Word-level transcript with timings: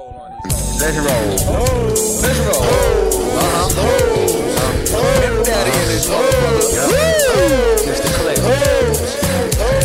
Let's 0.00 0.96
roll. 0.96 1.36
Let's 2.24 2.40
roll. 2.40 2.64
Uh-huh. 3.36 3.68
Big 5.20 5.44
Daddy 5.44 5.76
in 5.76 5.86
this 5.92 6.08
motherfucker. 6.08 6.88
Mr. 7.84 8.08
Clay. 8.16 8.40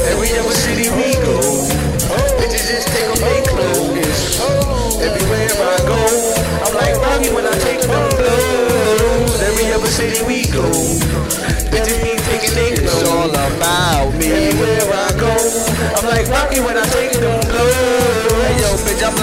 Every 0.08 0.32
other 0.40 0.56
city 0.56 0.88
we 0.96 1.20
go, 1.20 1.36
bitches 2.40 2.64
just 2.64 2.88
take 2.96 3.10
off 3.12 3.20
their 3.20 3.44
clothes. 3.44 4.40
Everywhere 5.04 5.52
I 5.52 5.84
go, 5.84 6.00
I'm 6.64 6.74
like 6.80 6.96
Rocky 6.96 7.36
when 7.36 7.46
I 7.46 7.52
take 7.60 7.82
them 7.82 8.10
blows. 8.16 9.42
Every 9.42 9.74
other 9.74 9.88
city 9.92 10.24
we 10.24 10.48
go, 10.48 10.64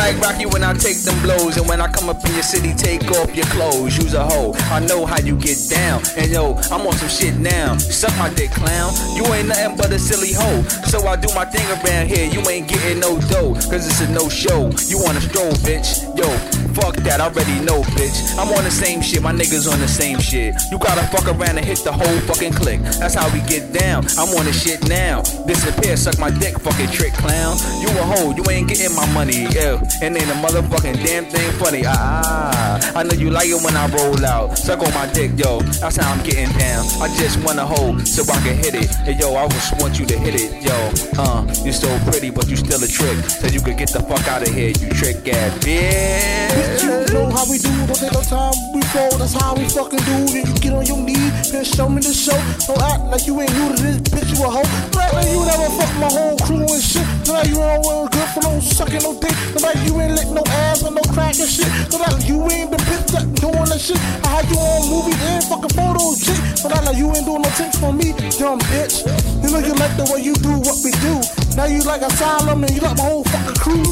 like 0.02 0.20
Rocky 0.20 0.46
when 0.46 0.64
I 0.64 0.74
take 0.74 0.98
them 1.02 1.14
blows. 1.22 1.56
And 1.56 1.68
when 1.68 1.80
I 1.80 1.88
come 1.88 2.08
up 2.08 2.24
in 2.26 2.32
your 2.34 2.42
city, 2.42 2.74
take 2.74 3.04
off 3.12 3.34
your 3.34 3.46
clothes. 3.46 3.96
Use 3.96 4.14
a 4.14 4.24
hoe. 4.24 4.52
I 4.76 4.80
know 4.80 5.06
how 5.06 5.20
you 5.20 5.36
get 5.36 5.58
down. 5.70 6.02
And 6.16 6.30
yo, 6.30 6.58
I'm 6.72 6.82
on 6.86 6.94
some 6.94 7.08
shit 7.08 7.36
now. 7.38 7.76
Suck 7.78 8.14
my 8.18 8.28
dick, 8.34 8.50
clown. 8.50 8.92
You 9.16 9.24
ain't 9.34 9.48
nothing 9.48 9.76
but 9.76 9.92
a 9.92 9.98
silly 9.98 10.32
hoe. 10.32 10.62
So 10.90 11.06
I 11.06 11.16
do 11.16 11.28
my 11.34 11.44
thing 11.44 11.66
around 11.78 12.08
here. 12.08 12.26
You 12.26 12.40
ain't 12.48 12.68
getting 12.68 12.98
no 12.98 13.20
dough. 13.30 13.54
Cause 13.70 13.86
it's 13.86 14.00
a 14.00 14.08
no 14.10 14.28
show. 14.28 14.70
You 14.90 14.98
wanna 14.98 15.20
stroll, 15.20 15.52
bitch. 15.62 16.02
Yo, 16.18 16.26
fuck 16.74 16.96
that. 17.06 17.20
I 17.20 17.26
already 17.26 17.58
know, 17.64 17.82
bitch. 17.94 18.18
I'm 18.38 18.50
on 18.56 18.64
the 18.64 18.70
same 18.70 19.00
shit. 19.02 19.22
My 19.22 19.32
niggas 19.32 19.70
on 19.70 19.78
the 19.78 19.88
same 19.88 20.18
shit. 20.18 20.54
You 20.70 20.78
gotta 20.78 21.06
fuck 21.14 21.26
around 21.26 21.58
and 21.58 21.64
hit 21.64 21.78
the 21.84 21.92
whole 21.92 22.18
fucking 22.26 22.54
click. 22.54 22.80
That's 22.98 23.14
how 23.14 23.32
we 23.32 23.40
get 23.46 23.72
down. 23.72 24.06
I'm 24.18 24.30
on 24.34 24.46
the 24.46 24.52
shit 24.52 24.82
now. 24.88 25.22
Disappear, 25.46 25.96
suck 25.96 26.18
my 26.18 26.30
dick, 26.30 26.58
fucking 26.58 26.90
trick 26.90 27.12
clown. 27.14 27.56
You 27.80 27.88
a 27.88 28.04
hoe. 28.12 28.34
You 28.34 28.44
ain't 28.50 28.68
getting 28.68 28.94
my 28.96 29.06
money. 29.12 29.46
Yeah. 29.52 29.78
And 30.00 30.16
ain't 30.16 30.30
a 30.30 30.34
motherfucking 30.34 31.04
damn 31.04 31.26
thing 31.26 31.52
funny. 31.58 31.82
Ah, 31.86 32.80
I 32.96 33.02
know 33.02 33.14
you 33.14 33.30
like 33.30 33.48
it 33.48 33.60
when 33.62 33.76
I 33.76 33.86
roll 33.88 34.24
out. 34.24 34.56
Suck 34.58 34.80
on 34.80 34.92
my 34.94 35.06
dick, 35.12 35.32
yo. 35.36 35.60
That's 35.80 35.96
how 35.96 36.12
I'm 36.12 36.22
getting 36.24 36.50
down. 36.58 36.86
I 37.00 37.08
just 37.18 37.42
want 37.44 37.58
to 37.58 37.66
hold 37.66 38.06
so 38.06 38.22
I 38.32 38.40
can 38.40 38.56
hit 38.56 38.74
it. 38.74 38.90
Hey, 39.04 39.18
yo, 39.18 39.34
I 39.34 39.46
just 39.48 39.80
want 39.80 39.98
you 39.98 40.06
to 40.06 40.18
hit 40.18 40.34
it, 40.34 40.62
yo. 40.62 40.76
Uh, 41.18 41.44
you're 41.64 41.72
so 41.72 41.88
pretty, 42.10 42.30
but 42.30 42.48
you 42.48 42.56
still 42.56 42.82
a 42.82 42.86
trick. 42.88 43.18
So 43.26 43.48
you 43.48 43.60
could 43.60 43.76
get 43.76 43.90
the 43.90 44.00
fuck 44.00 44.26
out 44.28 44.42
of 44.42 44.54
here, 44.54 44.70
you 44.70 44.88
trick 44.90 45.26
ass 45.28 45.58
bitch. 45.58 46.82
You 46.82 47.14
know 47.14 47.30
how 47.30 47.44
we 47.50 47.58
do, 47.58 47.70
don't 47.86 47.98
take 47.98 48.12
no 48.12 48.22
time, 48.22 48.54
we 48.74 48.80
roll, 48.94 49.18
that's 49.18 49.34
how 49.34 49.54
we 49.54 49.68
fucking 49.68 50.00
do. 50.00 50.16
Then 50.32 50.46
you 50.46 50.54
get 50.60 50.72
on 50.72 50.86
your 50.86 50.98
knees, 50.98 51.50
then 51.50 51.64
show 51.64 51.88
me 51.88 52.00
the 52.00 52.12
show. 52.12 52.38
Don't 52.66 52.80
act 52.82 53.04
like 53.10 53.26
you 53.26 53.40
ain't 53.40 53.52
new 53.54 53.74
to 53.74 53.82
this, 53.82 53.98
bitch, 54.08 54.30
you 54.32 54.44
a 54.44 54.50
hoe. 54.50 54.66
Don't 54.92 55.12
like 55.14 55.28
you 55.30 55.40
never 55.44 55.68
fucked 55.76 55.98
my 55.98 56.10
whole 56.10 56.36
crew 56.38 56.66
and 56.66 56.82
shit. 56.82 57.06
Don't 57.24 57.36
like 57.36 57.48
you 57.48 57.60
ain't 57.62 57.84
well 57.84 58.08
good 58.08 58.28
for 58.34 58.42
no 58.42 58.60
sucking 58.60 59.02
no 59.02 59.18
dick. 59.18 59.34
Don't 59.54 59.62
you 59.86 60.00
ain't 60.00 60.14
lick 60.14 60.28
no 60.30 60.42
ass 60.66 60.82
or 60.82 60.92
no 60.92 61.02
crack 61.12 61.38
and 61.38 61.48
shit. 61.48 61.68
Don't 61.90 62.00
like 62.00 62.26
you 62.28 62.38
ain't 62.50 62.70
the 62.70 62.78
bitch 62.88 63.06
that 63.12 63.26
doing 63.40 63.68
that 63.68 63.80
shit. 63.80 63.98
I 64.24 64.40
had 64.40 64.46
you 64.50 64.58
on 64.58 64.82
movie 64.88 65.16
and 65.16 65.44
fucking 65.44 65.74
photos, 65.74 66.22
shit. 66.22 66.38
Don't 66.62 66.72
act 66.72 66.84
like 66.86 66.96
you 66.96 67.08
ain't 67.12 67.26
doing 67.26 67.42
no 67.42 67.50
tips 67.58 67.78
for 67.78 67.92
me, 67.92 68.14
dumb 68.38 68.60
bitch. 68.70 69.04
You 69.42 69.50
know 69.50 69.60
you 69.60 69.74
like 69.74 69.94
the 69.96 70.06
way 70.12 70.20
you 70.22 70.34
do 70.38 70.52
what 70.62 70.78
we 70.84 70.92
do. 71.02 71.14
Now 71.56 71.66
you 71.66 71.82
like 71.82 72.02
asylum 72.02 72.64
and 72.64 72.72
you 72.72 72.80
like 72.80 72.96
my 72.96 73.04
whole 73.04 73.24
fucking 73.24 73.58
crew. 73.60 73.84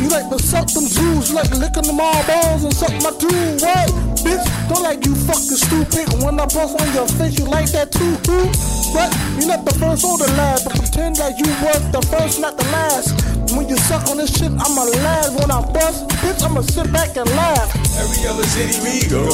You 0.00 0.08
like 0.08 0.30
to 0.30 0.38
suck 0.40 0.66
them 0.72 0.88
jewels, 0.88 1.30
you 1.30 1.36
like 1.36 1.50
licking 1.52 1.84
them 1.84 2.00
all 2.00 2.22
balls 2.26 2.64
and 2.64 2.72
suck 2.72 2.92
my 3.04 3.12
tool. 3.20 3.56
What? 3.60 4.09
Bitch, 4.20 4.44
don't 4.68 4.82
like 4.82 5.04
you 5.06 5.14
fucking 5.14 5.56
stupid. 5.56 6.08
When 6.22 6.38
I 6.38 6.46
bust 6.46 6.80
on 6.80 6.92
your 6.94 7.08
face, 7.16 7.38
you 7.38 7.46
like 7.46 7.70
that 7.72 7.92
too. 7.92 8.16
Who? 8.28 8.48
What? 8.92 9.10
You 9.40 9.46
not 9.48 9.64
the 9.64 9.74
first 9.80 10.04
or 10.04 10.18
the 10.18 10.28
last, 10.36 10.64
but 10.64 10.76
pretend 10.76 11.18
like 11.18 11.38
you 11.38 11.48
was 11.64 11.80
the 11.90 12.02
first, 12.12 12.40
not 12.40 12.56
the 12.58 12.64
last. 12.70 13.16
When 13.56 13.68
you 13.68 13.76
suck 13.88 14.06
on 14.08 14.18
this 14.18 14.30
shit, 14.36 14.52
I'ma 14.52 14.84
laugh. 15.02 15.32
When 15.40 15.50
I 15.50 15.60
bust, 15.72 16.08
bitch, 16.22 16.42
I'ma 16.44 16.60
sit 16.62 16.92
back 16.92 17.16
and 17.16 17.28
laugh. 17.30 17.70
Every 17.96 18.26
other 18.28 18.44
city 18.44 18.76
we 18.84 19.08
go, 19.08 19.24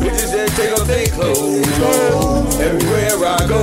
bitches 0.00 0.32
just 0.32 0.56
take 0.56 0.72
off 0.72 0.86
their 0.86 1.06
clothes. 1.06 1.66
Everywhere 2.58 3.18
I 3.28 3.46
go, 3.46 3.62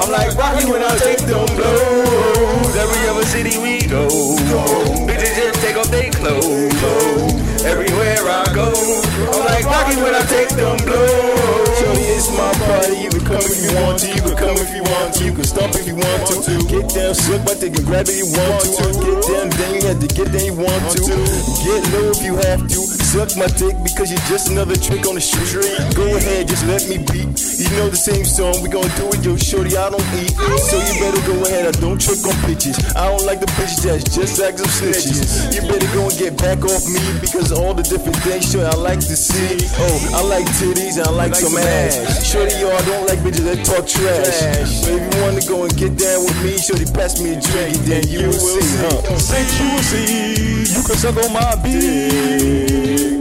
I'm 0.00 0.10
like 0.10 0.34
Rocky 0.36 0.70
when 0.70 0.82
I 0.82 0.96
take 0.98 1.22
them 1.28 1.46
blows. 1.54 2.74
Every 2.76 3.08
other 3.08 3.26
city 3.26 3.58
we 3.58 3.86
go, 3.86 4.08
bitches 5.06 5.34
just 5.36 5.60
take 5.60 5.76
off 5.76 5.90
their 5.90 6.10
clothes. 6.10 6.74
Everywhere 7.64 8.22
I 8.22 8.44
go, 8.54 8.70
down, 17.08 17.14
slick, 17.14 17.44
but 17.44 17.60
they 17.60 17.70
can 17.70 17.84
grab 17.84 18.06
if 18.08 18.16
you 18.16 18.26
want 18.26 18.60
to. 18.76 18.84
Get 19.00 19.22
down, 19.24 19.48
then 19.50 19.74
you 19.74 19.86
have 19.88 20.00
to 20.00 20.08
get 20.08 20.32
down. 20.32 20.44
You 20.44 20.54
want 20.54 20.82
to. 20.92 21.00
Get 21.64 21.82
low 21.92 22.10
if 22.10 22.22
you 22.22 22.36
have 22.36 22.62
to. 22.68 22.80
Suck 23.08 23.36
my 23.36 23.46
dick 23.46 23.76
because 23.82 24.10
you're 24.10 24.28
just 24.28 24.50
another 24.50 24.76
trick 24.76 25.06
on 25.06 25.14
the 25.14 25.20
street. 25.20 25.64
Go 25.96 26.16
ahead, 26.16 26.48
just 26.48 26.66
let 26.66 26.88
me 26.88 26.98
be. 26.98 27.37
You 27.68 27.76
know 27.84 27.88
the 27.92 28.00
same 28.00 28.24
song. 28.24 28.62
We 28.64 28.72
gonna 28.72 28.88
do 28.96 29.12
it, 29.12 29.20
yo, 29.20 29.36
shorty. 29.36 29.76
I 29.76 29.92
don't 29.92 30.00
eat, 30.16 30.32
so 30.32 30.80
you 30.80 30.94
better 31.04 31.20
go 31.28 31.36
ahead. 31.44 31.68
I 31.68 31.72
don't 31.76 32.00
trick 32.00 32.24
on 32.24 32.32
bitches. 32.48 32.80
I 32.96 33.12
don't 33.12 33.24
like 33.28 33.40
the 33.40 33.50
bitches 33.60 33.84
that's 33.84 34.08
just 34.08 34.40
like 34.40 34.56
some 34.56 34.72
snitches. 34.72 35.52
You 35.52 35.60
better 35.68 35.86
go 35.92 36.08
and 36.08 36.16
get 36.16 36.40
back 36.40 36.64
off 36.64 36.88
me 36.88 37.04
because 37.20 37.52
all 37.52 37.74
the 37.74 37.84
different 37.84 38.16
things, 38.24 38.50
sure, 38.50 38.64
I 38.64 38.72
like 38.72 39.00
to 39.04 39.16
see. 39.16 39.60
Oh, 39.76 40.16
I 40.16 40.22
like 40.24 40.46
titties 40.56 40.96
and 40.96 41.06
I 41.06 41.12
like 41.12 41.34
some 41.34 41.56
ass. 41.60 42.24
Shorty, 42.24 42.56
yo, 42.56 42.72
I 42.72 42.80
don't 42.88 43.06
like 43.06 43.20
bitches 43.20 43.44
that 43.44 43.60
talk 43.68 43.84
trash. 43.84 44.80
But 44.88 44.96
if 44.96 45.04
you 45.04 45.20
wanna 45.20 45.44
go 45.44 45.68
and 45.68 45.74
get 45.76 45.92
down 46.00 46.24
with 46.24 46.38
me, 46.40 46.56
shorty, 46.56 46.88
pass 46.88 47.20
me 47.20 47.36
a 47.36 47.40
drink 47.40 47.76
and 47.76 47.84
then 47.84 48.08
you 48.08 48.32
will 48.32 48.32
see, 48.32 48.64
huh? 48.80 48.96
Since 49.20 49.60
you 49.60 49.68
will 49.68 49.84
see, 49.84 50.72
you 50.72 50.80
can 50.88 50.96
suck 50.96 51.20
on 51.20 51.32
my 51.36 51.52
dick. 51.60 53.17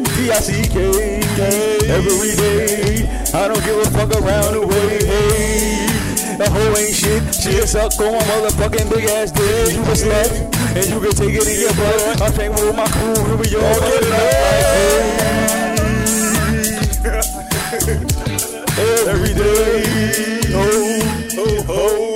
Every 1.38 2.36
day. 2.36 3.06
I 3.34 3.48
don't 3.48 3.64
give 3.64 3.78
a 3.78 3.86
fuck 3.92 4.10
around 4.20 4.54
the 4.54 4.66
way. 4.66 4.98
Hey, 5.06 5.86
the 6.38 6.50
hoe 6.50 6.76
ain't 6.76 6.96
shit. 6.96 7.36
She'll 7.36 7.68
suck 7.68 8.00
on 8.00 8.14
my 8.14 8.20
motherfucking 8.20 8.90
big 8.90 9.06
ass 9.10 9.32
dick. 9.32 9.74
You 9.74 9.82
a 9.84 9.94
slut, 9.94 10.32
and 10.76 10.88
you 10.90 11.00
can 11.00 11.12
take 11.12 11.36
it 11.36 11.48
in 11.48 11.60
your 11.62 11.74
butt. 11.74 12.22
I 12.22 12.30
think 12.32 12.56
with 12.56 12.76
my 12.76 12.88
crew, 12.88 13.14
here 13.26 13.38
we 13.38 13.56
all 13.56 13.80
get 13.80 14.04
it 14.04 14.12
up. 14.12 14.28
Every 19.08 19.34
day, 19.34 19.84
oh, 20.54 21.00
oh, 21.38 21.64
hoes. 21.64 22.07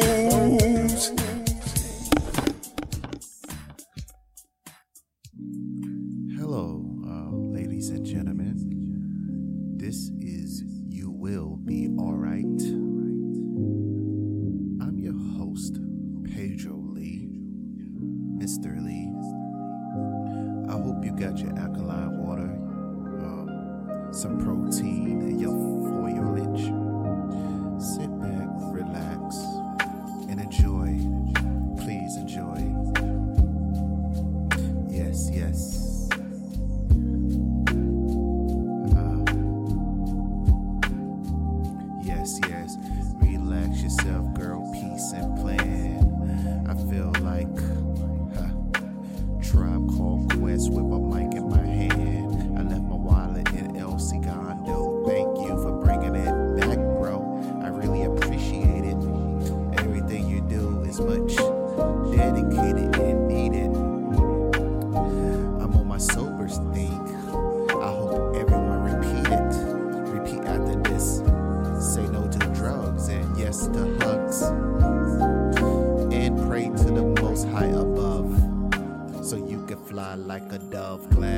Fly 80.11 80.25
like 80.25 80.51
a 80.51 80.57
dove. 80.57 81.09
Glad 81.09 81.30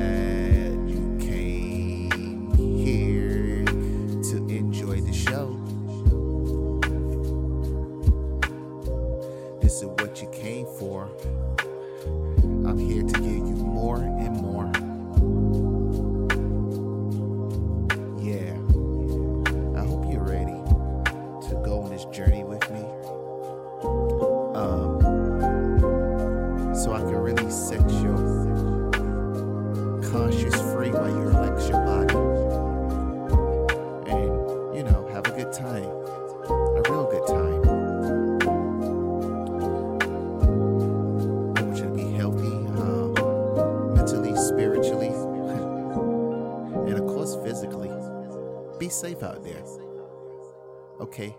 Okay, 51.14 51.36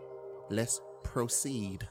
let's 0.49 0.79
proceed. 1.03 1.85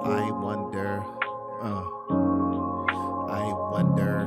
I 0.00 0.30
wonder, 0.30 1.04
uh, 1.60 1.84
I 3.28 3.52
wonder, 3.72 4.26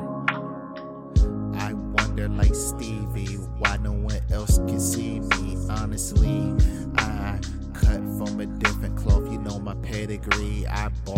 I 1.55 1.73
wonder 1.73 2.29
like 2.29 2.53
Stevie, 2.53 3.37
why 3.57 3.77
no 3.77 3.93
one 3.93 4.21
else 4.31 4.59
can 4.59 4.79
see 4.79 5.21
me. 5.21 5.57
Honestly, 5.71 6.53
I 6.99 7.39
cut 7.73 8.03
from 8.19 8.41
a 8.41 8.45
different 8.45 8.95
cloth, 8.95 9.31
you 9.31 9.39
know 9.39 9.57
my 9.57 9.73
pedigree. 9.81 10.67
I 10.67 10.89
bark 11.03 11.16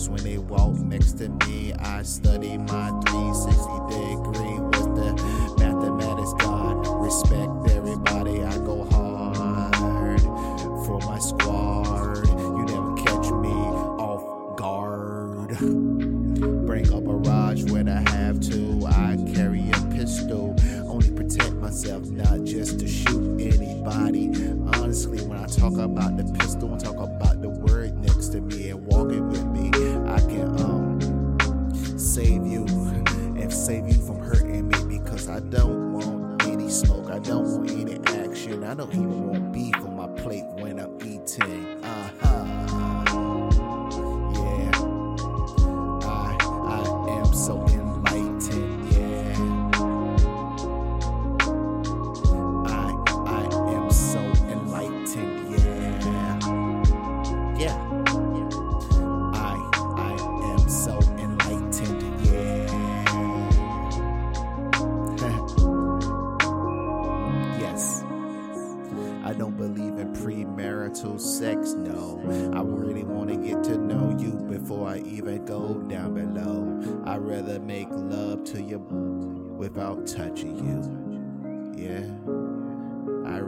when 0.00 0.24
they 0.24 0.38
walk 0.38 0.74
next 0.76 1.18
to 1.18 1.28
me. 1.28 1.74
I 1.74 2.02
study 2.02 2.56
my 2.56 2.88
360 3.06 3.92
degree 3.92 4.71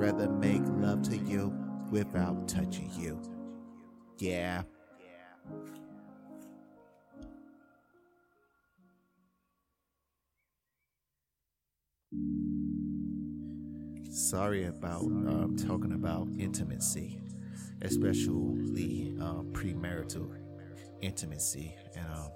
rather 0.04 0.28
make 0.28 0.60
love 0.66 1.00
to 1.00 1.16
you 1.16 1.50
without 1.90 2.46
touching 2.46 2.90
you. 2.94 3.18
Yeah. 4.18 4.62
Sorry 14.10 14.66
about 14.66 15.04
um, 15.04 15.56
talking 15.56 15.92
about 15.92 16.28
intimacy, 16.38 17.18
especially 17.80 19.16
um, 19.20 19.48
premarital 19.52 20.36
intimacy. 21.00 21.74
And 21.96 22.06
um, 22.06 22.28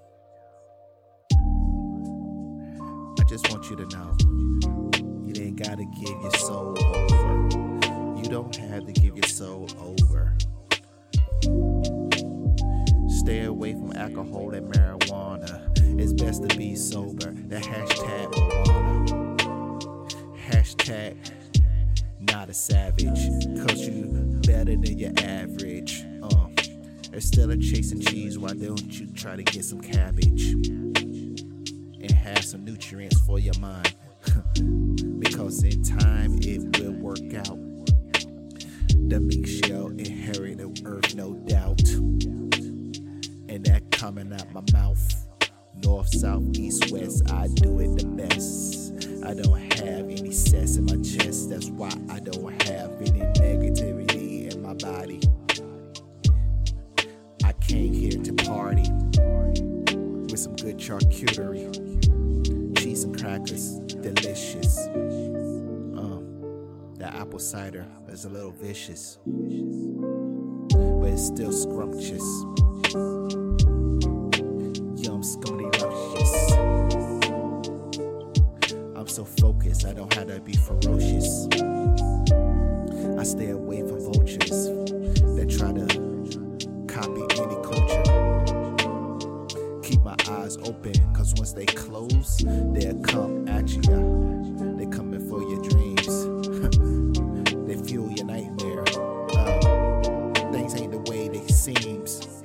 just 3.28 3.50
want 3.52 3.68
you 3.68 3.76
to 3.76 3.84
know 3.94 4.16
you 5.22 5.34
ain't 5.44 5.62
gotta 5.62 5.84
give 5.84 6.18
your 6.22 6.30
soul 6.38 6.74
over. 6.82 8.16
You 8.16 8.24
don't 8.24 8.56
have 8.56 8.86
to 8.86 8.92
give 8.92 9.18
your 9.18 9.28
soul 9.28 9.68
over. 9.78 10.34
Stay 13.10 13.44
away 13.44 13.74
from 13.74 13.92
alcohol 13.96 14.54
and 14.54 14.72
marijuana. 14.72 16.00
It's 16.00 16.14
best 16.14 16.48
to 16.48 16.56
be 16.56 16.74
sober. 16.74 17.32
The 17.32 17.58
hashtag 17.58 18.32
marijuana. 18.32 19.38
Hashtag 20.48 21.18
not 22.20 22.48
a 22.48 22.54
savage. 22.54 23.28
Cause 23.66 23.86
you 23.86 24.40
better 24.46 24.74
than 24.74 24.96
your 24.96 25.12
average. 25.18 26.02
Um, 26.22 26.54
instead 27.12 27.50
of 27.50 27.60
chasing 27.60 28.00
cheese, 28.00 28.38
why 28.38 28.54
don't 28.54 28.98
you 28.98 29.06
try 29.08 29.36
to 29.36 29.42
get 29.42 29.66
some 29.66 29.82
cabbage? 29.82 30.54
Have 32.34 32.44
some 32.44 32.62
nutrients 32.62 33.18
for 33.22 33.38
your 33.38 33.58
mind. 33.58 33.94
because 35.18 35.64
in 35.64 35.82
time 35.82 36.38
it 36.42 36.78
will 36.78 36.92
work 36.92 37.34
out. 37.34 37.58
The 39.08 39.18
meek 39.18 39.46
shall 39.46 39.86
inherit 39.86 40.58
the 40.58 40.82
earth, 40.84 41.14
no 41.14 41.32
doubt. 41.32 41.80
And 43.48 43.64
that 43.64 43.90
coming 43.92 44.30
out 44.34 44.52
my 44.52 44.60
mouth. 44.74 45.26
North, 45.82 46.14
south, 46.14 46.54
east, 46.54 46.92
west, 46.92 47.30
I 47.32 47.48
do 47.48 47.80
it 47.80 47.96
the 47.96 48.06
best. 48.06 48.92
I 49.24 49.32
don't 49.32 49.72
have 49.80 50.10
any 50.10 50.32
sass 50.32 50.76
in 50.76 50.84
my 50.84 50.96
chest, 50.96 51.48
that's 51.48 51.70
why 51.70 51.90
I 52.10 52.20
don't 52.20 52.62
have 52.64 52.90
any 53.00 53.20
negativity 53.40 54.52
in 54.52 54.60
my 54.60 54.74
body. 54.74 55.20
I 57.42 57.52
came 57.54 57.94
here 57.94 58.22
to 58.22 58.34
party 58.34 58.84
some 60.38 60.54
good 60.54 60.78
charcuterie, 60.78 61.68
cheese 62.78 63.02
and 63.02 63.20
crackers, 63.20 63.80
delicious. 63.80 64.86
Um, 64.86 66.22
the 66.96 67.12
apple 67.12 67.40
cider 67.40 67.84
is 68.08 68.24
a 68.24 68.28
little 68.28 68.52
vicious, 68.52 69.18
but 69.26 71.08
it's 71.08 71.26
still 71.26 71.50
scrumptious. 71.50 72.22
Yum, 75.02 75.22
scumdiddlicious. 75.22 76.56
I'm 78.96 79.08
so 79.08 79.24
focused, 79.24 79.86
I 79.86 79.92
don't 79.92 80.14
have 80.14 80.28
to 80.28 80.40
be 80.40 80.52
ferocious. 80.52 81.48
I 83.18 83.24
stay 83.24 83.50
away 83.50 83.80
from 83.80 83.98
vultures 83.98 84.68
that 85.34 85.48
try 85.50 85.72
to 85.72 86.17
eyes 90.48 90.56
open, 90.66 90.94
cause 91.12 91.34
once 91.36 91.52
they 91.52 91.66
close, 91.66 92.38
they'll 92.72 92.98
come 93.02 93.46
at 93.48 93.68
you. 93.68 93.82
They 94.78 94.86
coming 94.86 95.28
for 95.28 95.42
your 95.42 95.60
dreams. 95.60 96.06
they 97.66 97.76
fuel 97.86 98.10
your 98.12 98.24
nightmare. 98.24 98.82
Uh, 99.36 99.60
things 100.50 100.74
ain't 100.74 100.92
the 100.92 101.04
way 101.10 101.28
they 101.28 101.46
seems. 101.48 102.42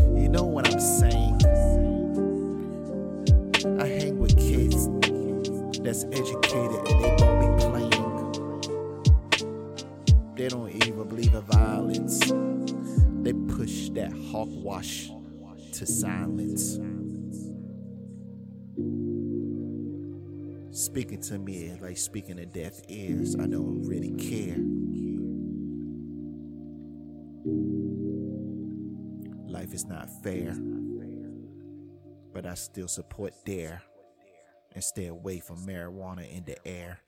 You 0.00 0.30
know 0.30 0.44
what 0.44 0.72
I'm 0.72 0.80
saying? 0.80 1.38
I 3.78 3.86
hang 3.86 4.18
with 4.18 4.38
kids 4.38 4.88
that's 5.80 6.04
educated 6.04 6.80
and 6.88 7.04
they 7.04 7.14
don't 7.16 7.40
be 7.44 7.48
playing. 7.62 7.92
They 10.34 10.48
don't 10.48 10.70
even 10.70 11.08
believe 11.08 11.34
in 11.34 11.42
violence. 11.42 12.20
They 13.22 13.34
push 13.54 13.90
that 13.90 14.12
hogwash 14.30 15.10
to 15.78 15.86
silence. 15.86 16.76
Speaking 20.72 21.20
to 21.22 21.38
me 21.38 21.72
like 21.80 21.96
speaking 21.96 22.36
to 22.38 22.46
deaf 22.46 22.80
ears, 22.88 23.36
I 23.36 23.46
don't 23.46 23.82
really 23.86 24.10
care. 24.10 24.56
Life 29.46 29.72
is 29.72 29.86
not 29.86 30.08
fair, 30.24 30.56
but 32.32 32.44
I 32.44 32.54
still 32.54 32.88
support 32.88 33.34
DARE 33.44 33.80
and 34.72 34.82
stay 34.82 35.06
away 35.06 35.38
from 35.38 35.64
marijuana 35.64 36.28
in 36.28 36.42
the 36.44 36.56
air. 36.66 36.98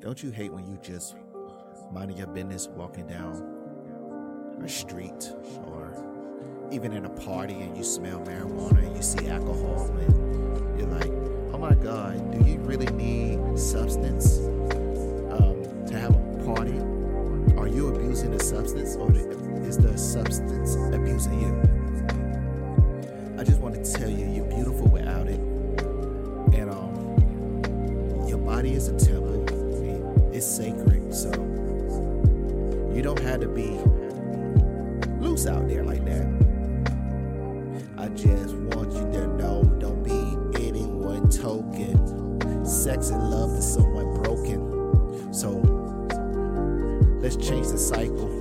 Don't 0.00 0.22
you 0.22 0.30
hate 0.30 0.52
when 0.52 0.64
you 0.66 0.78
just 0.80 1.16
minding 1.90 2.18
your 2.18 2.28
business 2.28 2.68
walking 2.68 3.06
down 3.08 3.42
a 4.62 4.68
street 4.68 5.32
or 5.66 5.92
even 6.70 6.92
in 6.92 7.04
a 7.04 7.10
party 7.10 7.54
and 7.54 7.76
you 7.76 7.82
smell 7.82 8.20
marijuana 8.20 8.78
and 8.78 8.96
you 8.96 9.02
see 9.02 9.28
alcohol 9.28 9.90
and 9.98 10.78
you're 10.78 10.88
like, 10.88 11.10
oh 11.52 11.58
my 11.58 11.74
God, 11.74 12.30
do 12.30 12.48
you 12.48 12.58
really 12.58 12.86
need 12.92 13.58
substance 13.58 14.38
um, 14.38 15.64
to 15.86 15.98
have 15.98 16.14
a 16.14 16.44
party? 16.44 16.78
Are 17.56 17.66
you 17.66 17.88
abusing 17.88 18.30
the 18.30 18.42
substance 18.42 18.94
or 18.94 19.12
is 19.66 19.78
the 19.78 19.98
substance 19.98 20.76
abusing 20.94 21.40
you? 21.40 21.78
I 23.36 23.42
just 23.42 23.58
want 23.60 23.74
to 23.74 23.92
tell 23.92 24.10
you, 24.10 24.26
you're 24.30 24.44
beautiful 24.44 24.86
without 24.88 25.26
it. 25.26 25.40
And 26.54 26.70
um, 26.70 28.24
your 28.28 28.38
body 28.38 28.74
is 28.74 28.88
a 28.88 28.96
temple, 28.96 29.47
it's 30.38 30.46
sacred. 30.46 31.12
So 31.12 31.30
you 32.94 33.02
don't 33.02 33.18
have 33.20 33.40
to 33.40 33.48
be 33.48 33.80
loose 35.18 35.48
out 35.48 35.66
there 35.68 35.82
like 35.82 36.04
that. 36.04 36.26
I 37.98 38.08
just 38.10 38.54
want 38.54 38.92
you 38.92 39.00
to 39.18 39.26
know 39.36 39.64
don't 39.80 40.04
be 40.04 40.64
anyone 40.64 41.28
token. 41.28 42.64
Sex 42.64 43.10
and 43.10 43.30
love 43.30 43.50
is 43.58 43.66
somewhat 43.74 44.22
broken. 44.22 45.34
So 45.34 45.50
let's 47.20 47.36
change 47.36 47.66
the 47.68 47.78
cycle. 47.78 48.37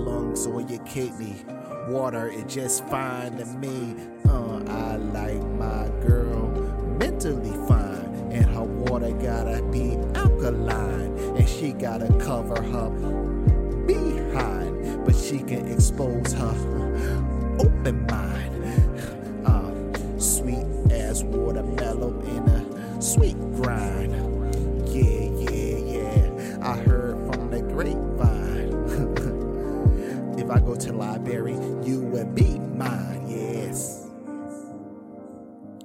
Lungs 0.00 0.46
or 0.46 0.60
your 0.62 0.82
kidney. 0.84 1.36
Water 1.88 2.28
is 2.28 2.52
just 2.52 2.84
fine 2.86 3.36
to 3.36 3.44
me. 3.44 3.96
Uh, 4.28 4.62
I 4.68 4.96
like 4.96 5.42
my 5.58 5.88
girl 6.06 6.48
mentally 6.98 7.56
fine, 7.66 8.28
and 8.30 8.44
her 8.46 8.62
water 8.62 9.10
gotta 9.12 9.62
be 9.70 9.96
alkaline, 10.14 11.18
and 11.36 11.48
she 11.48 11.72
gotta 11.72 12.08
cover 12.18 12.62
her 12.62 12.90
behind, 13.86 15.04
but 15.04 15.16
she 15.16 15.38
can 15.38 15.66
expose 15.68 16.32
her 16.32 16.54
open 17.58 18.06
mind. 18.06 19.46
Uh, 19.46 20.18
sweet 20.18 20.66
as 20.90 21.24
watermelon 21.24 22.20
in 22.26 22.48
a 22.48 23.02
sweet 23.02 23.36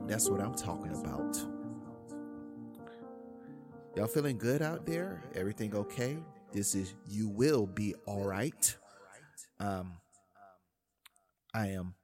That's 0.08 0.30
what 0.30 0.40
I'm 0.40 0.54
talking 0.54 0.92
about. 0.92 1.36
Y'all 3.96 4.08
feeling 4.08 4.38
good 4.38 4.62
out 4.62 4.86
there? 4.86 5.24
Everything 5.34 5.76
okay? 5.76 6.18
This 6.52 6.76
is 6.76 6.94
You 7.08 7.28
Will 7.28 7.66
Be 7.66 7.96
Alright. 8.08 8.78
Um, 9.60 9.94
I 11.54 11.68
am 11.70 11.96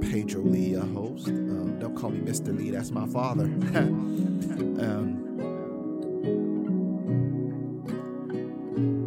Pedro 0.00 0.42
Lee, 0.42 0.70
your 0.70 0.84
host. 0.86 1.28
Um, 1.28 1.78
don't 1.78 1.94
call 1.94 2.10
me 2.10 2.20
Mr. 2.20 2.56
Lee, 2.56 2.70
that's 2.70 2.90
my 2.90 3.06
father. 3.06 3.44
um, 3.44 5.18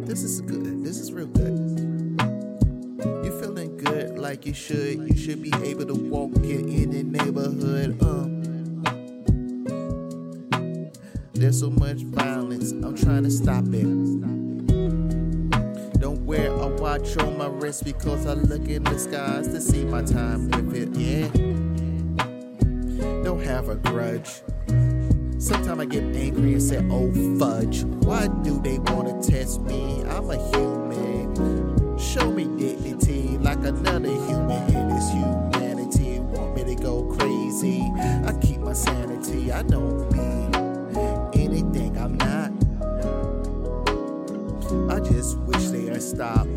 this 0.06 0.22
is 0.22 0.40
good. 0.40 0.82
This 0.84 0.98
is 0.98 1.12
real 1.12 1.26
good. 1.26 1.55
Like 4.26 4.44
you 4.44 4.54
should. 4.54 5.08
You 5.08 5.16
should 5.16 5.40
be 5.40 5.52
able 5.62 5.86
to 5.86 5.94
walk 5.94 6.34
in 6.38 6.68
any 6.68 7.04
neighborhood. 7.04 8.02
Um, 8.02 8.42
there's 11.32 11.60
so 11.60 11.70
much 11.70 11.98
violence. 11.98 12.72
I'm 12.72 12.96
trying 12.96 13.22
to 13.22 13.30
stop 13.30 13.62
it. 13.68 13.86
Don't 16.00 16.26
wear 16.26 16.50
a 16.50 16.66
watch 16.66 17.16
on 17.18 17.38
my 17.38 17.46
wrist 17.46 17.84
because 17.84 18.26
I 18.26 18.32
look 18.32 18.66
in 18.66 18.82
the 18.82 18.98
skies 18.98 19.46
to 19.46 19.60
see 19.60 19.84
my 19.84 20.02
time 20.02 20.48
with 20.48 20.74
it. 20.74 20.88
Yeah. 20.98 21.28
Don't 23.22 23.44
have 23.44 23.68
a 23.68 23.76
grudge. 23.76 24.42
Sometimes 25.38 25.80
I 25.80 25.84
get 25.84 26.02
angry 26.02 26.54
and 26.54 26.62
say, 26.62 26.84
oh 26.90 27.12
fudge. 27.38 27.84
Why 27.84 28.26
do 28.42 28.60
they 28.60 28.78
want 28.80 29.22
to 29.22 29.30
test 29.30 29.60
me? 29.60 30.02
I'm 30.06 30.28
a 30.30 30.36
human. 30.50 31.96
Show 31.96 32.32
me 32.32 32.44
dignity 32.58 33.15
like 33.46 33.58
another 33.58 34.08
human 34.08 34.74
in 34.74 34.88
this 34.88 35.08
humanity. 35.12 36.18
Want 36.18 36.56
me 36.56 36.64
to 36.64 36.74
go 36.82 37.04
crazy? 37.04 37.80
I 38.26 38.36
keep 38.42 38.58
my 38.58 38.72
sanity. 38.72 39.52
I 39.52 39.62
don't 39.62 40.10
be 40.10 41.40
anything 41.40 41.96
I'm 41.96 42.16
not. 42.16 42.50
I 44.92 44.98
just 44.98 45.38
wish 45.38 45.64
they'd 45.66 46.02
stop. 46.02 46.48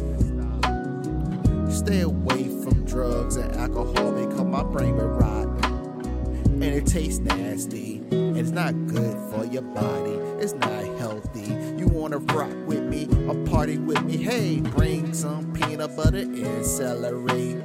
Stay 1.70 2.02
away 2.02 2.46
from 2.64 2.84
drugs 2.86 3.36
and 3.36 3.56
alcohol 3.56 4.12
they 4.12 4.26
because 4.26 4.46
my 4.46 4.64
brain 4.64 4.96
will 4.96 5.10
rot. 5.10 5.48
And 5.66 6.64
it 6.64 6.88
tastes 6.88 7.20
nasty. 7.20 7.98
And 8.10 8.36
it's 8.36 8.50
not 8.50 8.74
good 8.88 9.16
for 9.30 9.46
your 9.46 9.62
body. 9.62 10.14
It's 10.42 10.54
not 10.54 10.84
healthy. 10.98 11.59
You 11.80 11.88
wanna 11.88 12.18
rock 12.18 12.52
with 12.68 12.84
me 12.84 13.08
or 13.26 13.36
party 13.46 13.78
with 13.78 14.04
me? 14.04 14.18
Hey, 14.18 14.60
bring 14.60 15.14
some 15.14 15.54
peanut 15.54 15.96
butter 15.96 16.18
and 16.18 16.66
celery. 16.66 17.64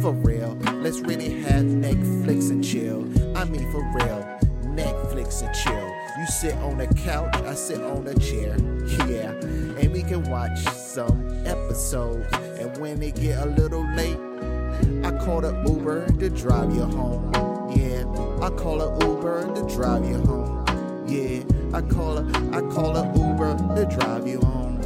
For 0.00 0.12
real, 0.12 0.56
let's 0.74 1.00
really 1.00 1.40
have 1.40 1.64
Netflix 1.64 2.50
and 2.50 2.62
chill. 2.62 3.00
I 3.36 3.44
mean 3.46 3.68
for 3.72 3.82
real, 3.92 4.22
Netflix 4.62 5.42
and 5.42 5.52
chill. 5.52 5.90
You 6.16 6.26
sit 6.26 6.54
on 6.58 6.78
the 6.78 6.86
couch, 7.02 7.34
I 7.38 7.54
sit 7.54 7.82
on 7.82 8.06
a 8.06 8.14
chair. 8.20 8.56
Yeah, 9.08 9.32
and 9.80 9.92
we 9.92 10.04
can 10.04 10.30
watch 10.30 10.60
some 10.60 11.28
episodes. 11.44 12.32
And 12.32 12.78
when 12.78 13.02
it 13.02 13.16
get 13.16 13.44
a 13.44 13.46
little 13.46 13.84
late, 13.96 14.20
I 15.04 15.10
call 15.24 15.40
the 15.40 15.60
Uber 15.66 16.06
to 16.06 16.30
drive 16.30 16.72
you 16.72 16.84
home. 16.84 17.32
Yeah, 17.76 18.04
I 18.46 18.50
call 18.50 18.80
a 18.80 19.04
Uber 19.04 19.54
to 19.56 19.74
drive 19.74 20.08
you 20.08 20.18
home. 20.20 20.59
Yeah, 21.10 21.42
I 21.74 21.82
call 21.82 22.18
a 22.18 22.22
I 22.52 22.60
call 22.72 22.96
a 22.96 23.04
Uber 23.18 23.56
to 23.74 23.96
drive 23.96 24.28
you 24.28 24.38
home. 24.38 24.76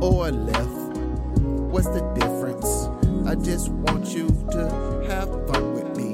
Or 0.00 0.30
Lyft. 0.30 0.96
What's 1.40 1.88
the 1.88 2.02
difference? 2.14 2.88
I 3.26 3.34
just 3.34 3.70
want 3.70 4.14
you 4.14 4.28
to 4.52 5.04
have 5.08 5.30
fun 5.48 5.74
with 5.74 5.96
me. 5.96 6.12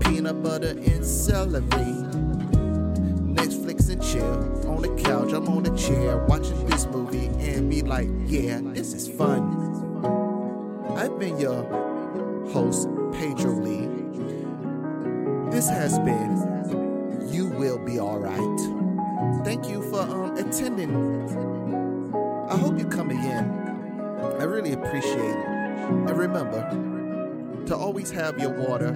Peanut 0.00 0.42
butter 0.42 0.70
and 0.70 1.06
celery. 1.06 1.62
Netflix 3.32 3.88
and 3.90 4.02
chill 4.02 4.68
on 4.68 4.82
the 4.82 5.00
couch. 5.00 5.32
I'm 5.34 5.46
on 5.46 5.62
the 5.62 5.76
chair 5.76 6.16
watching 6.26 6.66
this 6.66 6.86
movie 6.86 7.26
and 7.48 7.70
be 7.70 7.82
like, 7.82 8.08
yeah, 8.26 8.58
this 8.60 8.92
is 8.92 9.06
fun. 9.06 9.54
I've 10.96 11.16
been 11.20 11.38
your 11.38 11.62
host, 12.50 12.88
Pedro 13.12 13.52
Lee. 13.52 13.88
This 15.52 15.68
has 15.68 16.00
been 16.00 16.83
You 17.26 17.46
Will 17.46 17.78
Be 17.78 17.98
Alright. 18.00 18.60
Thank 19.44 19.68
you 19.68 19.82
for 19.90 20.00
um, 20.00 20.36
attending. 20.36 20.90
I 22.48 22.56
hope 22.56 22.78
you 22.78 22.86
come 22.86 23.10
again. 23.10 23.50
I 24.38 24.44
really 24.44 24.72
appreciate 24.72 25.16
it. 25.18 25.46
And 25.46 26.16
remember 26.16 27.64
to 27.66 27.76
always 27.76 28.10
have 28.10 28.38
your 28.38 28.50
water, 28.50 28.92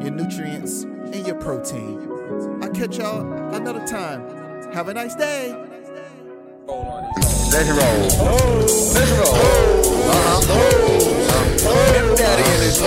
your 0.00 0.10
nutrients, 0.10 0.82
and 0.82 1.26
your 1.26 1.36
protein. 1.36 2.08
I'll 2.62 2.70
catch 2.70 2.98
y'all 2.98 3.20
another 3.54 3.86
time. 3.86 4.72
Have 4.72 4.88
a 4.88 4.94
nice 4.94 5.14
day. 5.14 5.52
Roll. 6.68 7.08
Let's 7.52 9.10
roll. 9.10 9.72
Big 11.92 12.16
Daddy 12.16 12.42
in 12.42 12.60
this 12.60 12.80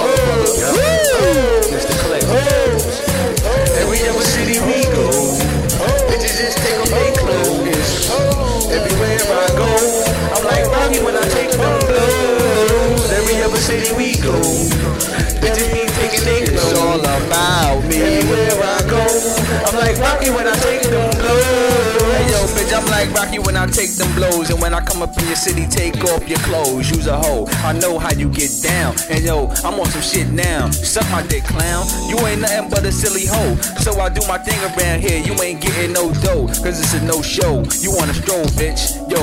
I 23.65 23.67
take 23.67 23.95
them 23.95 24.13
blows. 24.13 24.51
And 24.51 24.61
when 24.61 24.75
I 24.75 24.81
come 24.81 25.01
up 25.01 25.17
in 25.17 25.25
your 25.25 25.35
city, 25.35 25.65
take 25.65 25.97
off 26.05 26.29
your 26.29 26.37
clothes. 26.45 26.91
Use 26.91 27.07
a 27.07 27.17
hoe. 27.17 27.47
I 27.65 27.73
know 27.73 27.97
how 27.97 28.13
you 28.13 28.29
get 28.29 28.51
down. 28.61 28.93
And 29.09 29.25
yo, 29.25 29.47
I'm 29.65 29.79
on 29.79 29.87
some 29.87 30.03
shit 30.03 30.29
now. 30.29 30.69
Suck 30.69 31.09
my 31.09 31.25
dick, 31.25 31.45
clown. 31.45 31.87
You 32.07 32.15
ain't 32.27 32.41
nothing 32.41 32.69
but 32.69 32.85
a 32.85 32.91
silly 32.91 33.25
hoe. 33.25 33.55
So 33.81 33.99
I 33.99 34.09
do 34.09 34.21
my 34.27 34.37
thing 34.37 34.61
around 34.69 35.01
here. 35.01 35.17
You 35.17 35.33
ain't 35.41 35.61
getting 35.61 35.93
no 35.93 36.13
dough. 36.21 36.45
Cause 36.61 36.77
it's 36.79 36.93
a 36.93 37.03
no 37.05 37.23
show. 37.23 37.65
You 37.81 37.89
wanna 37.89 38.13
stroll, 38.13 38.45
bitch. 38.53 38.93
Yo, 39.09 39.17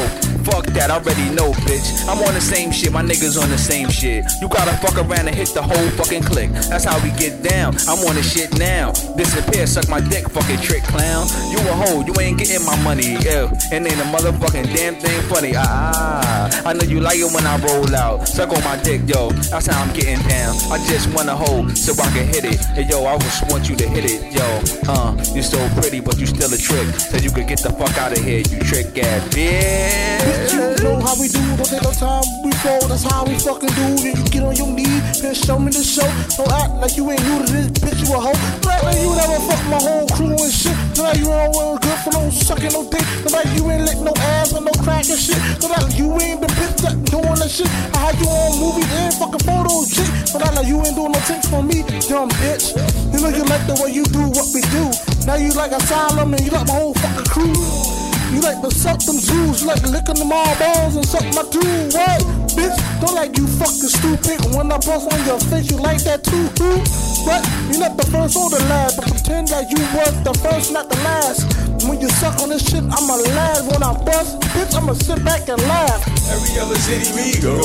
fuck 0.44 0.66
that. 0.66 0.90
I 0.90 0.94
already 0.96 1.28
know, 1.34 1.52
bitch. 1.66 2.06
I'm 2.08 2.18
on 2.22 2.34
the 2.34 2.40
same 2.40 2.70
shit. 2.70 2.92
My 2.92 3.02
niggas 3.02 3.40
on 3.40 3.48
the 3.48 3.58
same 3.58 3.88
shit. 3.90 4.24
You 4.40 4.48
gotta 4.48 4.76
fuck 4.78 4.96
around 4.96 5.26
and 5.28 5.34
hit 5.34 5.48
the 5.54 5.62
whole 5.62 5.88
fucking 5.96 6.22
click. 6.24 6.50
That's 6.68 6.84
how 6.84 7.02
we 7.02 7.10
get 7.18 7.42
down. 7.42 7.76
I'm 7.88 7.98
on 8.06 8.14
the 8.14 8.22
shit 8.22 8.56
now. 8.58 8.92
Disappear, 9.16 9.66
suck 9.66 9.88
my 9.88 10.00
dick, 10.00 10.28
fucking 10.28 10.60
trick 10.60 10.82
clown. 10.84 11.26
You 11.50 11.58
a 11.58 11.74
hoe, 11.74 12.04
you 12.04 12.14
ain't 12.20 12.38
getting 12.38 12.64
my 12.64 12.76
money. 12.82 13.16
Yeah. 13.22 13.52
And 13.72 13.86
ain't 13.86 14.00
a 14.00 14.08
motherfucking 14.10 14.74
damn 14.74 14.94
thing 14.96 15.20
funny. 15.28 15.52
Ah, 15.56 16.50
I 16.64 16.72
know 16.72 16.84
you 16.84 17.00
like 17.00 17.18
it 17.18 17.30
when 17.32 17.46
I 17.46 17.56
roll 17.58 17.94
out. 17.94 18.28
Suck 18.28 18.50
on 18.50 18.62
my 18.64 18.76
dick, 18.82 19.02
yo. 19.06 19.30
That's 19.50 19.66
how 19.66 19.82
I'm 19.82 19.92
getting 19.94 20.20
down. 20.28 20.54
I 20.70 20.78
just 20.88 21.12
want 21.14 21.28
a 21.28 21.36
hoe 21.36 21.68
so 21.74 21.92
I 22.02 22.10
can 22.10 22.26
hit 22.26 22.44
it. 22.44 22.60
Hey, 22.74 22.84
yo, 22.84 23.04
I 23.04 23.18
just 23.18 23.50
want 23.50 23.68
you 23.68 23.76
to 23.76 23.88
hit 23.88 24.04
it, 24.04 24.32
yo. 24.32 24.46
Uh, 24.88 25.14
you're 25.34 25.42
so 25.42 25.58
pretty, 25.80 26.00
but 26.00 26.18
you 26.18 26.26
still 26.26 26.52
a 26.52 26.56
trick. 26.56 26.88
So 26.94 27.18
you 27.18 27.30
could 27.30 27.48
get 27.48 27.60
the 27.60 27.70
fuck 27.70 27.96
out 27.98 28.12
of 28.12 28.24
here, 28.24 28.38
you 28.38 28.58
trick 28.60 28.96
ass 28.98 29.28
bitch. 29.34 30.31
You 30.52 30.74
know 30.84 31.00
how 31.00 31.14
we 31.20 31.28
do, 31.28 31.40
don't 31.56 31.68
take 31.68 31.82
no 31.82 31.92
time, 31.92 32.24
we 32.44 32.50
fall, 32.64 32.80
that's 32.88 33.04
how 33.04 33.24
we 33.24 33.38
fucking 33.38 33.68
do. 33.68 33.86
Then 34.00 34.16
you 34.16 34.24
get 34.30 34.42
on 34.42 34.56
your 34.56 34.68
knees, 34.68 35.20
then 35.20 35.34
show 35.34 35.58
me 35.58 35.70
the 35.70 35.82
show. 35.84 36.08
Don't 36.36 36.50
act 36.52 36.74
like 36.80 36.96
you 36.96 37.10
ain't 37.10 37.22
new 37.24 37.44
to 37.44 37.52
this, 37.52 37.68
bitch, 37.78 38.00
you 38.00 38.14
a 38.14 38.20
hoe. 38.20 38.32
Don't 38.62 38.72
act 38.72 38.84
like 38.84 39.00
you 39.00 39.10
never 39.12 39.38
fuck 39.46 39.62
my 39.68 39.80
whole 39.80 40.08
crew 40.16 40.36
and 40.36 40.52
shit. 40.52 40.76
Don't 40.94 41.04
like 41.04 41.18
you 41.18 41.30
ain't 41.30 41.54
well 41.54 41.78
good 41.78 41.98
for 42.00 42.12
no 42.12 42.30
sucking 42.30 42.72
no 42.72 42.82
dick. 42.88 43.04
Don't 43.22 43.32
like 43.32 43.50
you 43.54 43.68
ain't 43.70 43.84
lick 43.84 43.98
no 44.00 44.12
ass 44.36 44.52
or 44.52 44.62
no 44.62 44.72
crack 44.82 45.06
and 45.08 45.20
shit. 45.20 45.38
Don't 45.60 45.70
like 45.70 45.92
you 45.96 46.08
ain't 46.20 46.40
been 46.40 46.50
bitch 46.56 46.76
that 46.82 46.96
doing 47.12 47.38
that 47.38 47.50
shit. 47.50 47.70
I 47.94 48.10
had 48.10 48.16
you 48.16 48.28
on 48.28 48.58
movies 48.58 48.88
and 48.88 49.14
fucking 49.14 49.44
photos, 49.44 49.92
shit. 49.92 50.10
But 50.32 50.48
I 50.48 50.50
like 50.56 50.66
you 50.66 50.80
ain't 50.82 50.96
doing 50.96 51.12
no 51.12 51.20
tricks 51.28 51.48
for 51.48 51.62
me, 51.62 51.84
dumb 52.08 52.32
bitch. 52.42 52.72
You 53.12 53.20
know 53.20 53.30
you 53.30 53.44
like 53.44 53.64
the 53.68 53.76
way 53.82 53.92
you 53.92 54.04
do 54.08 54.32
what 54.32 54.48
we 54.56 54.62
do. 54.72 54.84
Now 55.26 55.36
you 55.36 55.52
like 55.52 55.72
asylum 55.72 56.34
and 56.34 56.42
you 56.42 56.50
like 56.50 56.66
my 56.66 56.74
whole 56.74 56.94
fucking 56.94 57.28
crew. 57.30 58.01
You 58.32 58.40
like 58.40 58.62
to 58.62 58.70
suck 58.70 58.98
them 59.00 59.18
jewels, 59.18 59.60
you 59.60 59.68
like 59.68 59.82
licking 59.82 60.14
them 60.14 60.32
all 60.32 60.58
balls 60.58 60.96
and 60.96 61.04
suck 61.04 61.24
my 61.34 61.42
two. 61.50 61.60
What? 61.92 62.41
Bitch, 62.52 62.76
don't 63.00 63.14
like 63.14 63.36
you 63.38 63.46
fucking 63.46 63.88
stupid. 63.88 64.38
When 64.54 64.70
I 64.70 64.76
bust 64.76 65.12
on 65.12 65.24
your 65.24 65.40
face, 65.48 65.70
you 65.70 65.78
like 65.78 66.02
that 66.04 66.24
too. 66.24 66.48
Who? 66.60 66.80
What? 67.24 67.40
You 67.72 67.80
not 67.80 67.96
the 67.96 68.06
first 68.12 68.36
or 68.36 68.50
the 68.50 68.60
last, 68.68 68.96
but 68.96 69.08
pretend 69.08 69.50
like 69.50 69.70
you 69.70 69.80
was 69.96 70.12
the 70.22 70.34
first, 70.44 70.72
not 70.72 70.88
the 70.90 70.96
last. 71.00 71.48
When 71.88 72.00
you 72.00 72.08
suck 72.20 72.38
on 72.40 72.50
this 72.50 72.62
shit, 72.68 72.84
I'ma 72.84 73.16
laugh. 73.34 73.64
When 73.72 73.82
I 73.82 73.92
bust, 74.04 74.40
bitch, 74.52 74.74
I'ma 74.76 74.92
sit 74.94 75.24
back 75.24 75.48
and 75.48 75.60
laugh. 75.64 76.02
Every 76.28 76.60
other 76.60 76.76
city 76.76 77.08
we 77.16 77.40
go, 77.40 77.56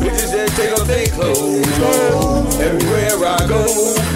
bitches 0.00 0.32
that 0.32 0.48
take 0.56 0.72
off 0.72 0.86
their 0.86 1.06
clothes. 1.12 1.66
Everywhere 2.58 3.18
I 3.28 3.46
go, 3.46 3.62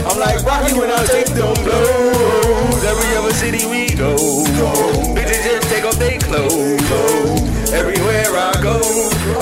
I'm 0.09 0.19
like 0.19 0.43
Rocky 0.45 0.73
when 0.79 0.91
I 0.91 1.05
take 1.07 1.29
them 1.37 1.55
blows. 1.65 2.85
Every 2.85 3.17
other 3.17 3.35
city 3.35 3.67
we 3.67 3.95
go, 3.95 4.17
bitches 5.15 5.45
just 5.45 5.69
take 5.69 5.85
off 5.85 5.99
their 5.99 6.19
clothes. 6.19 7.56
Everywhere 7.73 8.31
I 8.31 8.53
go, 8.63 8.79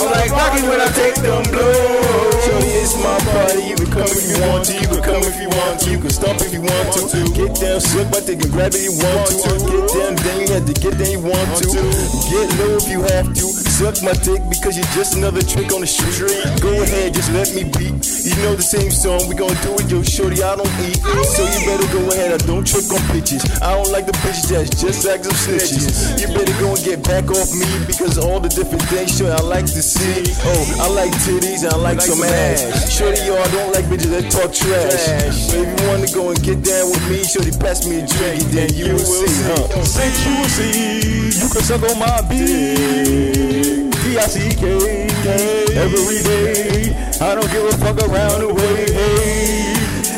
I'm 0.00 0.10
like 0.10 0.30
Rocky 0.30 0.62
when 0.66 0.80
I 0.80 0.88
take 0.96 1.14
them 1.16 1.44
blows. 1.52 2.44
Shorty, 2.44 2.72
it's 2.80 2.96
my 3.02 3.18
party. 3.32 3.68
You 3.68 3.76
can 3.76 3.90
come 3.92 4.08
if 4.08 4.24
you 4.24 4.40
want 4.40 4.64
to. 4.64 4.72
You 4.80 4.88
can 4.88 5.02
come 5.02 5.22
if 5.24 5.40
you 5.40 5.48
want 5.48 5.80
to. 5.80 5.90
You 5.90 5.98
can 5.98 6.10
stomp 6.10 6.40
if 6.40 6.52
you 6.52 6.62
want 6.62 6.92
to. 6.92 7.20
Get 7.34 7.54
down, 7.60 7.80
slick, 7.80 8.10
but 8.10 8.26
they 8.26 8.36
can 8.36 8.50
grab 8.50 8.72
if 8.74 8.82
you 8.82 8.96
want 8.96 9.28
to. 9.28 9.50
Get 9.68 9.88
down, 9.92 10.16
then 10.24 10.40
you 10.40 10.48
have 10.54 10.66
to 10.66 10.72
get 10.72 10.94
there 10.96 11.12
you 11.12 11.20
want 11.20 11.48
to. 11.60 11.68
Get 11.68 12.48
low 12.58 12.76
if 12.80 12.88
you 12.88 13.02
have 13.02 13.28
to. 13.34 13.73
Suck 13.74 14.06
my 14.06 14.14
dick 14.22 14.38
because 14.46 14.78
you're 14.78 14.94
just 14.94 15.18
another 15.18 15.42
trick 15.42 15.74
on 15.74 15.82
the 15.82 15.90
street. 15.90 16.14
Go 16.62 16.70
ahead, 16.86 17.10
just 17.10 17.34
let 17.34 17.50
me 17.58 17.66
be. 17.74 17.90
You 18.22 18.38
know 18.46 18.54
the 18.54 18.62
same 18.62 18.94
song. 18.94 19.26
We 19.26 19.34
gonna 19.34 19.58
do 19.66 19.74
it, 19.74 19.90
yo, 19.90 19.98
shorty. 20.06 20.46
I 20.46 20.54
don't 20.54 20.70
eat, 20.86 21.02
so 21.02 21.42
you 21.42 21.58
better 21.66 21.90
go 21.90 22.06
ahead. 22.14 22.30
I 22.30 22.38
don't 22.46 22.62
trick 22.62 22.86
on 22.94 23.02
bitches. 23.10 23.42
I 23.58 23.74
don't 23.74 23.90
like 23.90 24.06
the 24.06 24.14
bitches 24.22 24.46
that's 24.54 24.70
just 24.78 25.02
like 25.02 25.26
some 25.26 25.34
snitches. 25.34 26.22
You 26.22 26.30
better 26.30 26.54
go 26.62 26.78
and 26.78 26.82
get 26.86 27.02
back 27.02 27.26
off 27.34 27.50
me 27.50 27.66
because 27.90 28.14
all 28.14 28.38
the 28.38 28.46
different 28.46 28.86
things, 28.94 29.18
sure, 29.18 29.34
I 29.34 29.42
like 29.42 29.66
to 29.66 29.82
see. 29.82 30.22
Oh, 30.46 30.86
I 30.86 30.86
like 30.94 31.10
titties 31.26 31.66
and 31.66 31.74
I 31.74 31.78
like 31.82 31.98
some 31.98 32.22
ass. 32.22 32.94
Shorty, 32.94 33.26
yo, 33.26 33.34
I 33.34 33.50
don't 33.50 33.74
like 33.74 33.90
bitches 33.90 34.14
that 34.14 34.30
talk 34.30 34.54
trash. 34.54 35.50
So 35.50 35.58
if 35.58 35.66
you 35.66 35.82
wanna 35.90 36.06
go 36.14 36.30
and 36.30 36.38
get 36.46 36.62
down 36.62 36.94
with 36.94 37.02
me, 37.10 37.26
shorty, 37.26 37.50
pass 37.58 37.82
me 37.90 37.98
a 37.98 38.06
drink, 38.06 38.38
and 38.38 38.50
then 38.54 38.70
you 38.70 38.94
will 38.94 39.02
see, 39.02 39.34
huh? 39.50 39.66
You 39.66 40.30
will 40.38 40.46
see, 40.46 41.23
you 41.34 41.48
can 41.48 41.62
suck 41.62 41.82
on 41.82 41.98
my 41.98 42.20
dick. 42.28 43.90
D-I-C-K, 43.90 44.64
every 45.74 46.22
day. 46.22 46.94
I 47.20 47.34
don't 47.34 47.50
give 47.50 47.64
a 47.64 47.72
fuck 47.78 47.98
around 48.06 48.40
the 48.40 48.48
way. 48.54 48.86
Hey, 48.92 49.74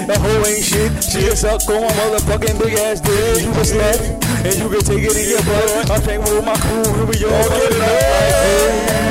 the 0.06 0.18
hoe 0.18 0.44
ain't 0.44 0.62
shit. 0.62 0.92
She'll 1.02 1.36
suck 1.36 1.68
on 1.70 1.82
my 1.82 1.88
motherfucking 1.88 2.58
big 2.58 2.74
ass 2.78 3.00
dick. 3.00 3.42
You 3.42 3.52
can 3.52 3.64
slap, 3.64 4.00
and 4.44 4.54
you 4.56 4.68
can 4.68 4.80
take 4.80 5.04
it 5.04 5.16
in 5.16 5.28
your 5.30 5.42
butt. 5.42 5.90
I'm 5.90 6.02
taking 6.02 6.24
with 6.34 6.44
my 6.44 6.56
crew, 6.56 6.84
and 6.84 7.08
we 7.08 7.24
all 7.24 7.48
get 7.48 7.72
it 7.72 7.80
up. 7.80 9.06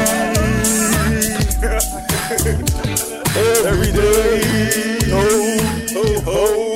Every 3.66 3.92
day, 3.92 4.42
oh, 5.12 5.60
oh, 5.96 6.24
oh. 6.28 6.75